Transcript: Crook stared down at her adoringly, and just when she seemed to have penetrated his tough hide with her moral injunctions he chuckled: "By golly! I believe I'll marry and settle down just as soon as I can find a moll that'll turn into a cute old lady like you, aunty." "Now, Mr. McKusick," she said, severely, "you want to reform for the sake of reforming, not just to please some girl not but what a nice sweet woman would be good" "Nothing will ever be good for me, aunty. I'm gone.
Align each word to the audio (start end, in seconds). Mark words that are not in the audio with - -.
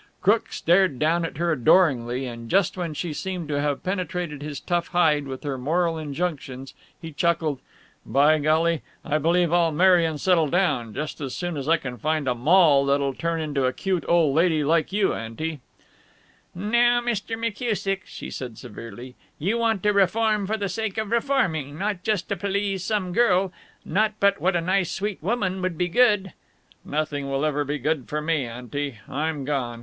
Crook 0.19 0.51
stared 0.51 0.97
down 0.97 1.23
at 1.25 1.37
her 1.37 1.51
adoringly, 1.51 2.25
and 2.25 2.49
just 2.49 2.75
when 2.75 2.95
she 2.95 3.13
seemed 3.13 3.47
to 3.49 3.61
have 3.61 3.83
penetrated 3.83 4.41
his 4.41 4.59
tough 4.59 4.87
hide 4.87 5.27
with 5.27 5.43
her 5.43 5.59
moral 5.59 5.95
injunctions 5.99 6.73
he 6.99 7.11
chuckled: 7.11 7.59
"By 8.03 8.39
golly! 8.39 8.81
I 9.05 9.19
believe 9.19 9.53
I'll 9.53 9.71
marry 9.71 10.03
and 10.07 10.19
settle 10.19 10.47
down 10.47 10.95
just 10.95 11.21
as 11.21 11.35
soon 11.35 11.55
as 11.55 11.67
I 11.69 11.77
can 11.77 11.99
find 11.99 12.27
a 12.27 12.33
moll 12.33 12.87
that'll 12.87 13.13
turn 13.13 13.39
into 13.41 13.67
a 13.67 13.73
cute 13.73 14.03
old 14.07 14.33
lady 14.33 14.63
like 14.63 14.91
you, 14.91 15.13
aunty." 15.13 15.59
"Now, 16.55 16.99
Mr. 16.99 17.37
McKusick," 17.37 17.99
she 18.05 18.31
said, 18.31 18.57
severely, 18.57 19.13
"you 19.37 19.59
want 19.59 19.83
to 19.83 19.93
reform 19.93 20.47
for 20.47 20.57
the 20.57 20.67
sake 20.67 20.97
of 20.97 21.11
reforming, 21.11 21.77
not 21.77 22.01
just 22.01 22.27
to 22.29 22.35
please 22.35 22.83
some 22.83 23.13
girl 23.13 23.53
not 23.85 24.13
but 24.19 24.41
what 24.41 24.55
a 24.55 24.61
nice 24.61 24.89
sweet 24.91 25.21
woman 25.21 25.61
would 25.61 25.77
be 25.77 25.87
good" 25.87 26.33
"Nothing 26.83 27.29
will 27.29 27.45
ever 27.45 27.63
be 27.63 27.77
good 27.77 28.09
for 28.09 28.19
me, 28.19 28.47
aunty. 28.47 28.97
I'm 29.07 29.45
gone. 29.45 29.79